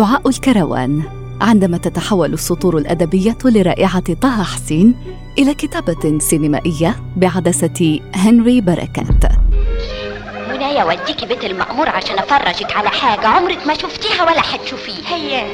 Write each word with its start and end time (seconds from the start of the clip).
دعاء 0.00 0.28
الكروان. 0.28 1.02
عندما 1.40 1.78
تتحول 1.78 2.32
السطور 2.32 2.78
الأدبية 2.78 3.38
لرائعة 3.44 4.14
طه 4.14 4.42
حسين 4.42 4.94
إلى 5.38 5.54
كتابة 5.54 6.18
سينمائية 6.18 6.96
بعدسة 7.16 8.00
هنري 8.14 8.60
بركات. 8.60 9.24
منايا 10.48 10.84
وديكي 10.84 11.26
بيت 11.26 11.44
المأمور 11.44 11.88
عشان 11.88 12.18
أفرجك 12.18 12.76
على 12.76 12.88
حاجة 12.88 13.26
عمرك 13.26 13.66
ما 13.66 13.74
شفتيها 13.74 14.22
ولا 14.22 14.40
حتشوفيها 14.40 15.16
هي 15.16 15.46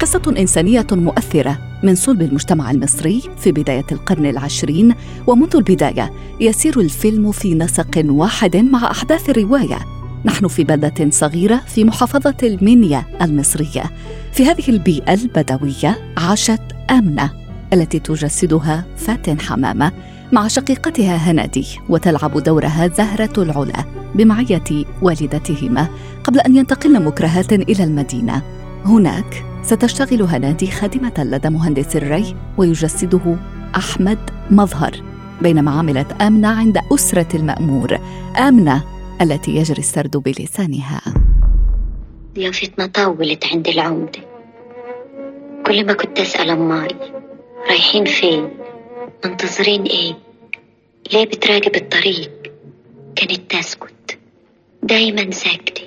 قصة 0.00 0.34
إنسانية 0.38 0.86
مؤثرة 0.92 1.58
من 1.82 1.94
صلب 1.94 2.22
المجتمع 2.22 2.70
المصري 2.70 3.22
في 3.38 3.52
بداية 3.52 3.86
القرن 3.92 4.26
العشرين 4.26 4.94
ومنذ 5.26 5.56
البداية 5.56 6.12
يسير 6.40 6.80
الفيلم 6.80 7.32
في 7.32 7.54
نسق 7.54 8.02
واحد 8.04 8.56
مع 8.56 8.90
أحداث 8.90 9.30
الرواية 9.30 9.97
نحن 10.24 10.48
في 10.48 10.64
بلدة 10.64 11.10
صغيرة 11.10 11.60
في 11.66 11.84
محافظة 11.84 12.34
المنيا 12.42 13.04
المصرية. 13.22 13.84
في 14.32 14.44
هذه 14.44 14.68
البيئة 14.68 15.14
البدوية 15.14 15.98
عاشت 16.16 16.60
آمنة 16.90 17.30
التي 17.72 17.98
تجسدها 17.98 18.84
فاتن 18.96 19.40
حمامة 19.40 19.92
مع 20.32 20.48
شقيقتها 20.48 21.16
هنادي 21.16 21.66
وتلعب 21.88 22.42
دورها 22.42 22.88
زهرة 22.88 23.42
العلا 23.42 23.84
بمعية 24.14 24.84
والدتهما 25.02 25.88
قبل 26.24 26.40
أن 26.40 26.56
ينتقلن 26.56 27.04
مكرهات 27.04 27.52
إلى 27.52 27.84
المدينة. 27.84 28.42
هناك 28.84 29.44
ستشتغل 29.62 30.22
هنادي 30.22 30.66
خادمة 30.70 31.12
لدى 31.18 31.48
مهندس 31.50 31.96
الري 31.96 32.36
ويجسده 32.56 33.36
أحمد 33.76 34.18
مظهر 34.50 34.92
بينما 35.42 35.70
عملت 35.70 36.22
آمنة 36.22 36.48
عند 36.48 36.78
أسرة 36.92 37.36
المأمور. 37.36 37.98
آمنة 38.38 38.97
التي 39.22 39.50
يجري 39.50 39.78
السرد 39.78 40.16
بلسانها. 40.16 41.00
ضيافتنا 42.34 42.86
طولت 42.86 43.46
عند 43.46 43.68
العمدة 43.68 44.20
كل 45.66 45.86
ما 45.86 45.92
كنت 45.92 46.20
أسأل 46.20 46.50
أماي 46.50 46.88
رايحين 47.68 48.04
فين؟ 48.04 48.50
منتظرين 49.24 49.82
إيه؟ 49.82 50.18
ليه 51.12 51.24
بتراقب 51.24 51.76
الطريق؟ 51.76 52.52
كانت 53.16 53.50
تسكت. 53.50 54.18
دايما 54.82 55.30
ساكتة. 55.30 55.82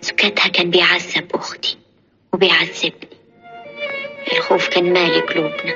سكتها 0.00 0.48
كان 0.48 0.70
بيعذب 0.70 1.26
أختي 1.34 1.76
وبيعذبني. 2.32 3.08
الخوف 4.32 4.68
كان 4.68 4.92
مالي 4.92 5.20
قلوبنا. 5.20 5.74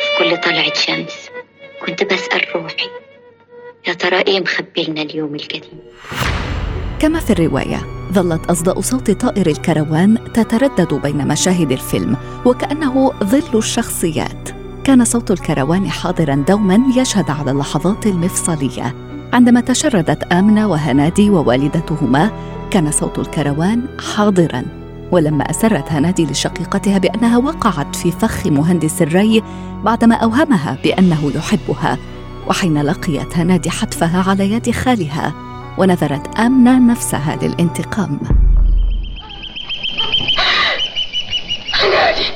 في 0.00 0.18
كل 0.18 0.36
طلعة 0.36 0.74
شمس 0.74 1.30
كنت 1.86 2.04
بسأل 2.04 2.56
روحي 2.56 2.88
يا 3.88 3.92
ترى 3.92 4.18
إيه 4.18 4.40
مخبي 4.40 4.84
لنا 4.88 5.02
اليوم 5.02 5.34
القديم؟ 5.34 5.78
كما 6.98 7.20
في 7.20 7.30
الرواية 7.30 7.86
ظلت 8.12 8.50
أصداء 8.50 8.80
صوت 8.80 9.10
طائر 9.10 9.46
الكروان 9.46 10.18
تتردد 10.34 10.94
بين 10.94 11.28
مشاهد 11.28 11.72
الفيلم 11.72 12.16
وكأنه 12.46 13.12
ظل 13.24 13.58
الشخصيات. 13.58 14.48
كان 14.84 15.04
صوت 15.04 15.30
الكروان 15.30 15.90
حاضرا 15.90 16.44
دوما 16.48 16.80
يشهد 16.96 17.30
على 17.30 17.50
اللحظات 17.50 18.06
المفصلية. 18.06 18.94
عندما 19.32 19.60
تشردت 19.60 20.22
آمنة 20.32 20.68
وهنادي 20.68 21.30
ووالدتهما 21.30 22.30
كان 22.70 22.90
صوت 22.90 23.18
الكروان 23.18 23.82
حاضرا. 24.14 24.62
ولما 25.12 25.50
أسرت 25.50 25.92
هنادي 25.92 26.26
لشقيقتها 26.26 26.98
بأنها 26.98 27.38
وقعت 27.38 27.96
في 27.96 28.10
فخ 28.10 28.46
مهندس 28.46 29.02
الري 29.02 29.42
بعدما 29.84 30.14
أوهمها 30.14 30.78
بأنه 30.84 31.32
يحبها. 31.34 31.98
وحين 32.46 32.82
لقيت 32.82 33.36
هنادي 33.36 33.70
حتفها 33.70 34.24
على 34.30 34.52
يد 34.52 34.70
خالها 34.70 35.34
ونذرت 35.78 36.38
آمنة 36.38 36.92
نفسها 36.92 37.36
للانتقام. 37.42 38.20
هنادي. 41.74 42.26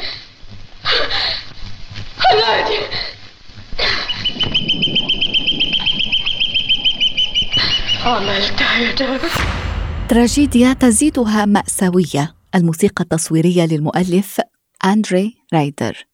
هنادي. 2.31 2.79
عملتها 8.05 8.79
يا 8.79 9.19
تراجيديا 10.09 10.73
تزيدها 10.73 11.45
مأساوية. 11.47 12.35
الموسيقى 12.55 13.05
التصويرية 13.05 13.67
للمؤلف 13.67 14.41
أندري 14.85 15.35
رايدر. 15.55 16.07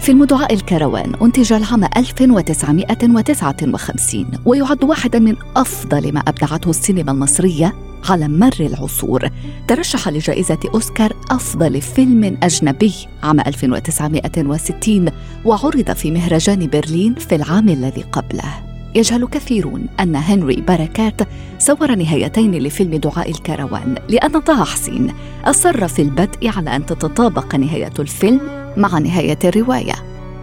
فيلم 0.00 0.24
دعاء 0.24 0.54
الكروان 0.54 1.14
أنتج 1.22 1.52
العام 1.52 1.84
1959 1.84 4.26
ويعد 4.44 4.84
واحدا 4.84 5.18
من 5.18 5.36
أفضل 5.56 6.12
ما 6.12 6.20
أبدعته 6.20 6.70
السينما 6.70 7.12
المصرية 7.12 7.74
على 8.08 8.28
مر 8.28 8.56
العصور. 8.60 9.28
ترشح 9.68 10.08
لجائزة 10.08 10.58
أوسكار 10.74 11.12
أفضل 11.30 11.80
فيلم 11.80 12.38
أجنبي 12.42 12.94
عام 13.22 13.40
1960 13.40 15.08
وعرض 15.44 15.92
في 15.92 16.10
مهرجان 16.10 16.66
برلين 16.66 17.14
في 17.14 17.34
العام 17.34 17.68
الذي 17.68 18.02
قبله. 18.02 18.70
يجهل 18.94 19.26
كثيرون 19.26 19.86
أن 20.00 20.16
هنري 20.16 20.64
بركات 20.68 21.20
صور 21.58 21.94
نهايتين 21.94 22.54
لفيلم 22.54 22.94
دعاء 22.94 23.30
الكروان 23.30 23.94
لأن 24.08 24.40
طه 24.40 24.64
حسين 24.64 25.12
أصر 25.44 25.88
في 25.88 26.02
البدء 26.02 26.48
على 26.48 26.76
أن 26.76 26.86
تتطابق 26.86 27.54
نهاية 27.54 27.92
الفيلم 27.98 28.59
مع 28.76 28.98
نهاية 28.98 29.38
الرواية. 29.44 29.94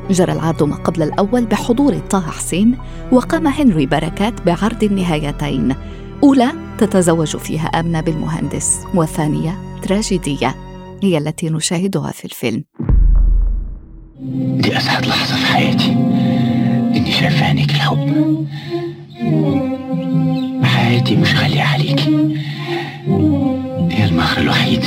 جرى 0.09 0.31
العرض 0.33 0.63
ما 0.63 0.75
قبل 0.75 1.03
الأول 1.03 1.45
بحضور 1.45 1.99
طه 1.99 2.21
حسين 2.21 2.77
وقام 3.11 3.47
هنري 3.47 3.85
بركات 3.85 4.41
بعرض 4.41 4.83
النهايتين. 4.83 5.75
أولى 6.23 6.51
تتزوج 6.77 7.37
فيها 7.37 7.67
آمنة 7.67 8.01
بالمهندس 8.01 8.79
وثانية 8.95 9.57
تراجيدية. 9.81 10.55
هي 11.03 11.17
التي 11.17 11.49
نشاهدها 11.49 12.11
في 12.11 12.25
الفيلم. 12.25 12.63
دي 14.57 14.77
أسعد 14.77 15.05
لحظة 15.05 15.35
في 15.35 15.45
حياتي. 15.45 15.91
إني 16.97 17.11
شايف 17.11 17.43
عينيك 17.43 17.69
الحب. 17.69 18.45
حياتي 20.63 21.15
مش 21.15 21.35
غالية 21.35 21.61
عليكي 21.63 22.37
هي 23.91 24.05
المهر 24.05 24.37
الوحيد. 24.37 24.83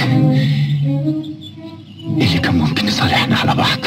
اللي 2.18 2.38
كان 2.38 2.58
ممكن 2.58 2.86
يصالحنا 2.86 3.36
على 3.36 3.54
بعض؟ 3.54 3.78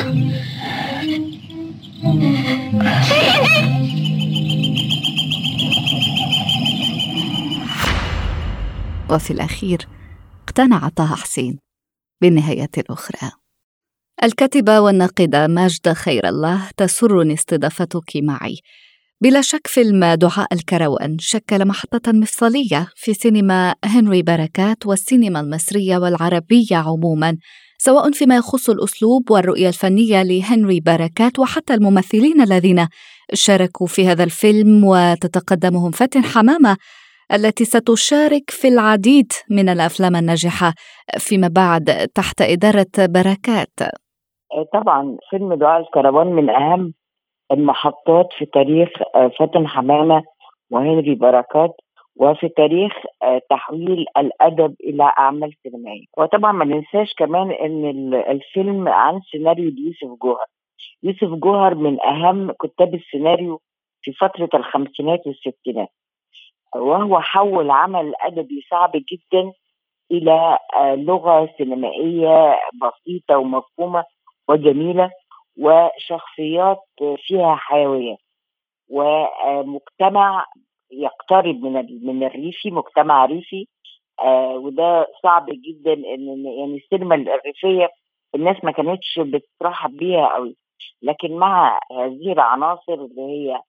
وفي 9.09 9.31
الأخير 9.31 9.87
اقتنع 10.43 10.89
طه 10.89 11.15
حسين 11.15 11.59
بالنهاية 12.21 12.69
الأخرى. 12.77 13.31
الكاتبة 14.23 14.79
والناقدة 14.79 15.47
ماجدة 15.47 15.93
خير 15.93 16.29
الله 16.29 16.69
تسرني 16.77 17.33
استضافتك 17.33 18.11
معي. 18.15 18.55
بلا 19.21 19.41
شك 19.41 19.67
فيلم 19.67 20.05
دعاء 20.05 20.53
الكروان 20.53 21.17
شكل 21.19 21.67
محطة 21.67 22.11
مفصلية 22.11 22.87
في 22.95 23.13
سينما 23.13 23.75
هنري 23.85 24.21
بركات 24.21 24.85
والسينما 24.85 25.39
المصرية 25.39 25.97
والعربية 25.97 26.75
عموما. 26.75 27.37
سواء 27.85 28.11
فيما 28.11 28.35
يخص 28.35 28.69
الأسلوب 28.69 29.31
والرؤية 29.31 29.67
الفنية 29.67 30.23
لهنري 30.23 30.79
بركات 30.79 31.39
وحتى 31.39 31.73
الممثلين 31.73 32.41
الذين 32.41 32.87
شاركوا 33.33 33.87
في 33.87 34.07
هذا 34.07 34.23
الفيلم 34.23 34.83
وتتقدمهم 34.83 35.91
فاتن 35.91 36.23
حمامة 36.23 36.77
التي 37.33 37.65
ستشارك 37.65 38.49
في 38.49 38.67
العديد 38.67 39.31
من 39.49 39.69
الأفلام 39.69 40.15
الناجحة 40.15 40.73
فيما 41.17 41.47
بعد 41.55 42.07
تحت 42.15 42.41
إدارة 42.41 42.93
بركات. 42.99 43.75
طبعا 44.73 45.17
فيلم 45.29 45.53
دعاء 45.53 45.81
الكروان 45.81 46.27
من 46.27 46.49
أهم 46.49 46.93
المحطات 47.51 48.27
في 48.37 48.45
تاريخ 48.45 48.89
آه، 49.15 49.31
فاتن 49.39 49.67
حمامة 49.67 50.23
وهنري 50.71 51.15
بركات. 51.15 51.75
وفي 52.15 52.49
تاريخ 52.49 52.93
آه، 53.23 53.41
تحويل 53.49 54.05
الأدب 54.17 54.75
إلى 54.83 55.03
أعمال 55.17 55.53
سينمائية. 55.63 56.05
وطبعا 56.17 56.51
ما 56.51 56.65
ننساش 56.65 57.13
كمان 57.17 57.51
إن 57.51 58.13
الفيلم 58.13 58.87
عن 58.87 59.19
سيناريو 59.31 59.71
يوسف 59.77 60.17
جوهر. 60.21 60.45
يوسف 61.03 61.27
جوهر 61.27 61.75
من 61.75 62.01
أهم 62.01 62.51
كتاب 62.51 62.93
السيناريو 62.95 63.61
في 64.01 64.13
فترة 64.13 64.49
الخمسينات 64.53 65.27
والستينات. 65.27 65.89
وهو 66.75 67.19
حول 67.21 67.71
عمل 67.71 68.13
أدبي 68.21 68.61
صعب 68.71 68.91
جدا 68.93 69.51
إلى 70.11 70.57
آه، 70.75 70.95
لغة 70.95 71.49
سينمائية 71.57 72.59
بسيطة 72.81 73.37
ومفهومة 73.37 74.03
وجميلة 74.49 75.11
وشخصيات 75.59 76.79
فيها 77.17 77.55
حيوية. 77.55 78.15
ومجتمع 78.89 80.45
يقترب 80.93 81.63
من 81.63 82.05
من 82.07 82.23
الريفي 82.23 82.71
مجتمع 82.71 83.25
ريفي. 83.25 83.67
آه 84.19 84.55
وده 84.57 85.07
صعب 85.23 85.45
جدا 85.49 85.93
ان 85.93 86.45
يعني 86.45 86.77
السينما 86.77 87.15
الريفية 87.15 87.89
الناس 88.35 88.63
ما 88.63 88.71
كانتش 88.71 89.19
بترحب 89.19 89.97
بيها 89.97 90.27
قوي. 90.27 90.55
لكن 91.01 91.33
مع 91.35 91.79
هذه 91.91 92.31
العناصر 92.31 92.93
اللي 92.93 93.21
هي 93.21 93.61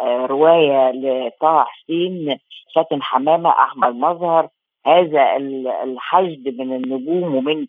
آه 0.00 0.26
رواية 0.26 0.90
لطه 0.90 1.64
حسين 1.64 2.38
فاتن 2.74 3.02
حمامة 3.02 3.50
أحمد 3.50 3.94
مظهر 3.94 4.48
هذا 4.86 5.36
الحشد 5.82 6.48
من 6.60 6.72
النجوم 6.76 7.34
ومن 7.36 7.66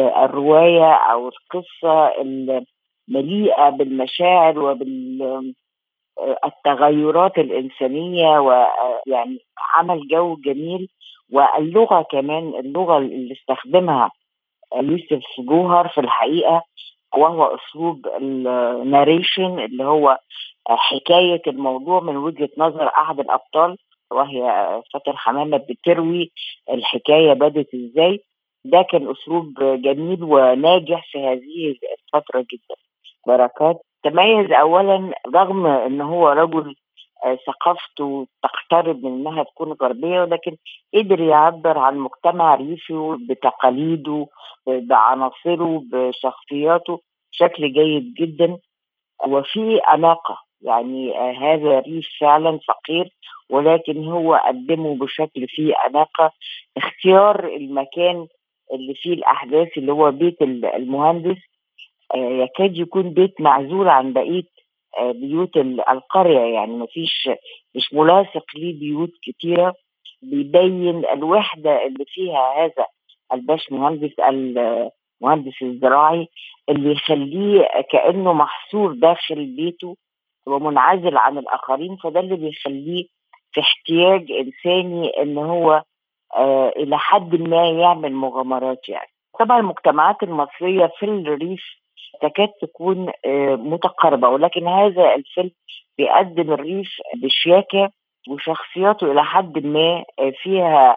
الرواية 0.00 0.92
أو 0.94 1.28
القصة 1.28 2.08
المليئة 3.08 3.70
بالمشاعر 3.70 4.58
وبال 4.58 5.54
التغيرات 6.44 7.38
الإنسانية 7.38 8.38
ويعني 8.40 9.38
عمل 9.74 10.08
جو 10.08 10.36
جميل 10.36 10.88
واللغة 11.32 12.02
كمان 12.02 12.48
اللغة 12.48 12.98
اللي 12.98 13.34
استخدمها 13.34 14.10
يوسف 14.76 15.22
جوهر 15.38 15.88
في 15.88 16.00
الحقيقة 16.00 16.62
وهو 17.14 17.44
أسلوب 17.44 18.06
الناريشن 18.16 19.58
اللي 19.58 19.84
هو 19.84 20.18
حكاية 20.68 21.42
الموضوع 21.46 22.00
من 22.00 22.16
وجهة 22.16 22.48
نظر 22.58 22.88
أحد 22.88 23.20
الأبطال 23.20 23.76
وهي 24.10 24.42
فاتن 24.92 25.16
حمامة 25.16 25.56
بتروي 25.56 26.32
الحكاية 26.70 27.32
بدت 27.32 27.74
إزاي. 27.74 28.20
ده 28.64 28.82
كان 28.82 29.10
أسلوب 29.10 29.54
جميل 29.60 30.22
وناجح 30.24 31.06
في 31.12 31.18
هذه 31.18 31.74
الفترة 31.98 32.40
جدا. 32.52 32.74
بركات. 33.26 33.80
تميز 34.06 34.52
اولا 34.52 35.12
رغم 35.34 35.66
إن 35.66 36.00
هو 36.00 36.28
رجل 36.28 36.74
آه، 37.24 37.38
ثقافته 37.46 38.26
تقترب 38.42 39.04
من 39.04 39.12
إنها 39.12 39.42
تكون 39.42 39.72
غربية 39.72 40.20
ولكن 40.20 40.56
قدر 40.94 41.20
يعبر 41.20 41.78
عن 41.78 41.98
مجتمع 41.98 42.54
ريفي 42.54 43.16
بتقاليده 43.28 44.26
بعناصره 44.66 45.82
بشخصياته 45.92 47.00
بشكل 47.32 47.72
جيد 47.72 48.14
جدا. 48.14 48.58
وفي 49.26 49.78
أناقة 49.78 50.38
يعني 50.62 51.18
آه، 51.18 51.32
هذا 51.32 51.80
ريف 51.80 52.08
فعلا 52.20 52.58
فقير 52.68 53.10
ولكن 53.50 54.04
هو 54.04 54.34
قدمه 54.34 54.96
بشكل 54.96 55.46
فيه 55.48 55.74
أناقة. 55.86 56.32
اختيار 56.76 57.46
المكان 57.46 58.26
اللي 58.72 58.94
فيه 58.94 59.12
الأحداث 59.12 59.68
اللي 59.78 59.92
هو 59.92 60.10
بيت 60.10 60.42
المهندس 60.42 61.38
يكاد 62.16 62.76
يكون 62.76 63.10
بيت 63.10 63.40
معزول 63.40 63.88
عن 63.88 64.12
بقية 64.12 64.44
آه، 64.98 65.12
بيوت 65.12 65.56
القرية. 65.56 66.54
يعني 66.54 66.76
ما 66.76 66.86
فيش 66.86 67.30
مش 67.74 67.94
ملاصق 67.94 68.44
ليه 68.54 68.78
بيوت 68.78 69.10
كتيرة. 69.22 69.74
بيبين 70.22 71.04
الوحدة 71.04 71.86
اللي 71.86 72.04
فيها 72.06 72.64
هذا 72.64 72.86
الباش 73.32 73.72
مهندس 73.72 74.12
المهندس 74.18 75.62
الزراعي 75.62 76.28
اللي 76.68 76.92
يخليه 76.92 77.68
كأنه 77.90 78.32
محصور 78.32 78.92
داخل 78.92 79.46
بيته 79.56 79.96
ومنعزل 80.46 81.16
عن 81.16 81.38
الآخرين. 81.38 81.96
فده 81.96 82.20
اللي 82.20 82.36
بيخليه 82.36 83.06
في 83.52 83.60
احتياج 83.60 84.32
إنساني 84.32 85.22
إن 85.22 85.38
هو 85.38 85.82
آه 86.36 86.68
إلى 86.68 86.98
حد 86.98 87.34
ما 87.34 87.70
يعمل 87.70 88.12
مغامرات 88.12 88.88
يعني. 88.88 89.08
طبعا 89.38 89.60
المجتمعات 89.60 90.22
المصرية 90.22 90.92
في 90.98 91.06
الريف 91.06 91.64
تكاد 92.22 92.48
تكون 92.62 93.12
آه، 93.24 93.54
متقاربة. 93.56 94.28
ولكن 94.28 94.68
هذا 94.68 95.14
الفيلم 95.14 95.50
بيقدم 95.98 96.52
الريف 96.52 96.88
بشياكة 97.14 97.90
وشخصياته 98.28 99.12
إلى 99.12 99.24
حد 99.24 99.66
ما 99.66 100.04
آه، 100.18 100.32
فيها 100.42 100.96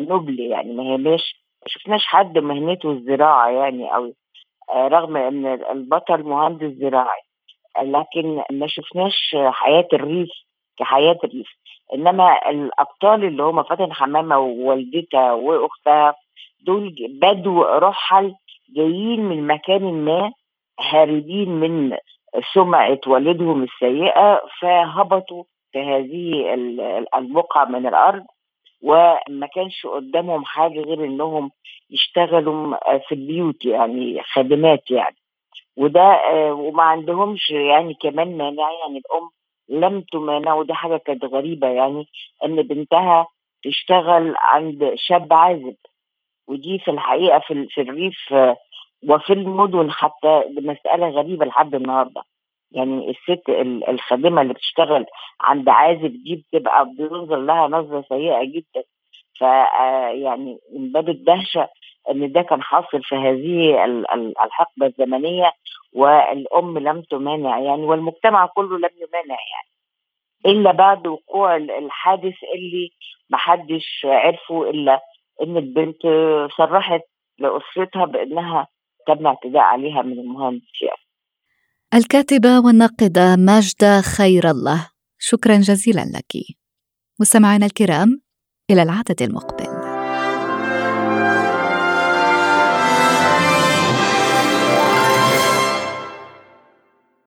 نبل 0.00 0.40
يعني. 0.40 0.72
ما 0.72 0.82
هي 0.82 0.96
مش 0.96 1.42
شفناش 1.66 2.06
حد 2.06 2.38
مهنته 2.38 2.90
الزراعة 2.92 3.50
يعني 3.50 3.94
أو 3.94 4.12
آه، 4.70 4.88
رغم 4.88 5.16
أن 5.16 5.46
البطل 5.46 6.22
مهندس 6.22 6.78
زراعي 6.78 7.22
لكن 7.82 8.42
ما 8.50 8.66
شفناش 8.66 9.36
حياة 9.50 9.88
الريف 9.92 10.28
كحياة 10.78 11.18
الريف 11.24 11.48
إنما 11.94 12.50
الأبطال 12.50 13.24
اللي 13.24 13.42
هم 13.42 13.62
فاتن 13.62 13.92
حمامة 13.92 14.38
ووالدتها 14.38 15.32
وأختها 15.32 16.14
دول 16.66 16.94
بدو 17.10 17.62
رحل 17.62 18.34
جايين 18.76 19.24
من 19.24 19.46
مكان 19.46 20.04
ما 20.04 20.32
هاربين 20.80 21.48
من 21.48 21.96
سمعة 22.54 23.00
والدهم 23.06 23.62
السيئة 23.62 24.40
فهبطوا 24.60 25.44
في 25.72 25.78
هذه 25.78 26.54
البقعة 27.18 27.64
من 27.64 27.86
الأرض 27.86 28.24
وما 28.82 29.46
كانش 29.54 29.86
قدامهم 29.86 30.44
حاجة 30.44 30.80
غير 30.80 31.04
إنهم 31.04 31.50
يشتغلوا 31.90 32.76
في 32.98 33.14
البيوت 33.14 33.64
يعني 33.64 34.22
خادمات 34.22 34.90
يعني. 34.90 35.16
وده 35.76 36.20
وما 36.52 36.82
عندهمش 36.82 37.50
يعني 37.50 37.94
كمان 37.94 38.36
مانع 38.38 38.70
يعني 38.72 38.98
الأم 38.98 39.30
لم 39.68 40.00
تمانع 40.00 40.54
ودي 40.54 40.74
حاجة 40.74 40.96
كانت 40.96 41.24
غريبة 41.24 41.68
يعني 41.68 42.06
إن 42.44 42.62
بنتها 42.62 43.26
تشتغل 43.64 44.34
عند 44.38 44.92
شاب 44.96 45.32
عازب. 45.32 45.76
ودي 46.48 46.78
في 46.78 46.90
الحقيقة 46.90 47.38
في 47.68 47.80
الريف 47.80 48.34
وفي 49.08 49.32
المدن 49.32 49.90
حتى 49.90 50.42
مسألة 50.48 51.08
غريبة 51.08 51.46
لحد 51.46 51.74
النهارده. 51.74 52.22
يعني 52.72 53.10
الست 53.10 53.48
الخادمة 53.88 54.42
اللي 54.42 54.54
بتشتغل 54.54 55.06
عند 55.40 55.68
عازب 55.68 56.12
دي 56.24 56.44
بتبقى 56.52 56.86
بينظر 56.98 57.36
لها 57.36 57.68
نظرة 57.68 58.04
سيئة 58.08 58.44
جدا. 58.44 58.82
ف 59.38 59.40
يعني 60.22 60.58
من 60.76 60.92
باب 60.92 61.08
الدهشة 61.08 61.68
إن 62.10 62.32
ده 62.32 62.42
كان 62.42 62.62
حاصل 62.62 63.02
في 63.02 63.14
هذه 63.14 63.84
الحقبة 64.44 64.86
الزمنية 64.86 65.52
والأم 65.92 66.78
لم 66.78 67.02
تمانع 67.02 67.58
يعني 67.58 67.82
والمجتمع 67.82 68.46
كله 68.46 68.78
لم 68.78 68.90
يمانع 68.96 69.36
يعني. 69.52 69.72
إلا 70.46 70.72
بعد 70.72 71.06
وقوع 71.06 71.56
الحادث 71.56 72.34
اللي 72.54 72.90
محدش 73.30 74.02
عرفه 74.04 74.70
إلا 74.70 75.00
إن 75.42 75.56
البنت 75.56 76.02
صرحت 76.56 77.00
لأسرتها 77.38 78.04
بأنها 78.04 78.66
تم 79.06 79.26
اعتداء 79.26 79.62
عليها 79.62 80.02
من 80.02 80.18
المهندس 80.18 80.82
يعني. 80.82 81.02
الكاتبة 81.94 82.60
والناقدة 82.60 83.36
ماجدة 83.36 84.00
خير 84.00 84.50
الله. 84.50 84.88
شكرا 85.18 85.56
جزيلا 85.56 86.00
لك. 86.00 86.32
مستمعينا 87.20 87.66
الكرام 87.66 88.22
إلى 88.70 88.82
العدد 88.82 89.22
المقبل 89.22 89.81